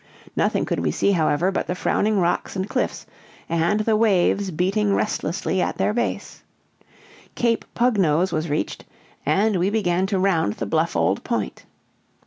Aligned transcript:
Nothing 0.35 0.65
could 0.65 0.79
we 0.79 0.89
see, 0.89 1.11
however, 1.11 1.51
but 1.51 1.67
the 1.67 1.75
frowning 1.75 2.17
rocks 2.17 2.55
and 2.55 2.67
cliffs, 2.67 3.05
and 3.47 3.81
the 3.81 3.95
waves 3.95 4.49
beating 4.49 4.95
restlessly 4.95 5.61
at 5.61 5.77
their 5.77 5.93
base. 5.93 6.41
Cape 7.35 7.65
Pug 7.75 7.99
Nose 7.99 8.31
was 8.31 8.49
reached, 8.49 8.83
and 9.27 9.57
we 9.57 9.69
began 9.69 10.07
to 10.07 10.17
round 10.17 10.53
the 10.53 10.65
bluff 10.65 10.95
old 10.95 11.23
point. 11.23 11.65